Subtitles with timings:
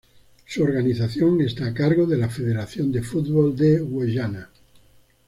[0.47, 4.49] Su organización está a cargo de la Federación de Fútbol de Guyana.